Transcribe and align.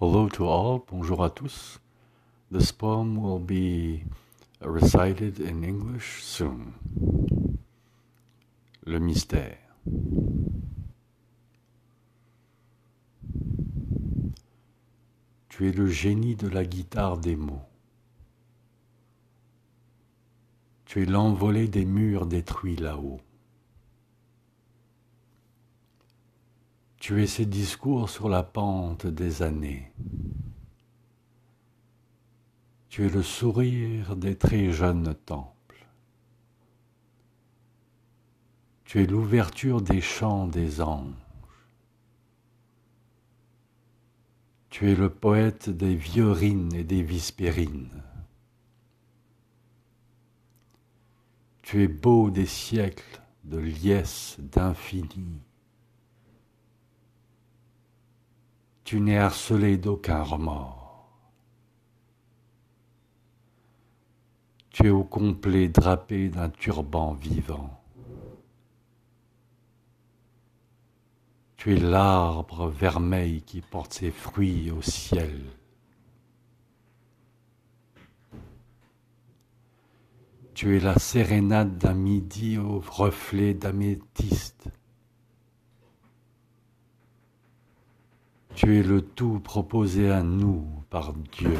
Hello 0.00 0.28
to 0.28 0.48
all, 0.48 0.84
bonjour 0.90 1.22
à 1.22 1.30
tous. 1.30 1.78
This 2.50 2.72
poem 2.72 3.16
will 3.16 3.38
be 3.38 4.02
recited 4.60 5.38
in 5.38 5.62
English 5.62 6.20
soon. 6.20 6.72
Le 8.84 8.98
mystère. 8.98 9.56
Tu 15.48 15.68
es 15.68 15.72
le 15.72 15.86
génie 15.86 16.34
de 16.34 16.48
la 16.48 16.64
guitare 16.64 17.16
des 17.16 17.36
mots. 17.36 17.62
Tu 20.86 21.04
es 21.04 21.06
l'envolée 21.06 21.68
des 21.68 21.84
murs 21.84 22.26
détruits 22.26 22.74
là-haut. 22.74 23.20
Tu 27.04 27.22
es 27.22 27.26
ces 27.26 27.44
discours 27.44 28.08
sur 28.08 28.30
la 28.30 28.42
pente 28.42 29.06
des 29.06 29.42
années. 29.42 29.92
Tu 32.88 33.04
es 33.04 33.10
le 33.10 33.22
sourire 33.22 34.16
des 34.16 34.38
très 34.38 34.72
jeunes 34.72 35.14
temples. 35.26 35.86
Tu 38.84 39.02
es 39.02 39.06
l'ouverture 39.06 39.82
des 39.82 40.00
chants 40.00 40.46
des 40.46 40.80
anges. 40.80 41.12
Tu 44.70 44.90
es 44.90 44.94
le 44.94 45.10
poète 45.10 45.68
des 45.68 45.96
viorines 45.96 46.72
et 46.72 46.84
des 46.84 47.02
vispérines. 47.02 48.02
Tu 51.60 51.82
es 51.82 51.88
beau 51.88 52.30
des 52.30 52.46
siècles 52.46 53.20
de 53.44 53.58
liesse, 53.58 54.38
d'infini. 54.38 55.42
Tu 58.84 59.00
n'es 59.00 59.16
harcelé 59.16 59.78
d'aucun 59.78 60.22
remords. 60.22 61.08
Tu 64.68 64.86
es 64.86 64.90
au 64.90 65.04
complet 65.04 65.68
drapé 65.68 66.28
d'un 66.28 66.50
turban 66.50 67.14
vivant. 67.14 67.80
Tu 71.56 71.76
es 71.76 71.80
l'arbre 71.80 72.68
vermeil 72.68 73.40
qui 73.40 73.62
porte 73.62 73.94
ses 73.94 74.10
fruits 74.10 74.70
au 74.70 74.82
ciel. 74.82 75.40
Tu 80.52 80.76
es 80.76 80.80
la 80.80 80.98
sérénade 80.98 81.78
d'un 81.78 81.94
midi 81.94 82.58
au 82.58 82.80
reflet 82.80 83.54
d'améthyste. 83.54 84.53
Tu 88.54 88.78
es 88.78 88.82
le 88.84 89.02
tout 89.02 89.40
proposé 89.40 90.10
à 90.10 90.22
nous 90.22 90.64
par 90.88 91.12
Dieu. 91.36 91.50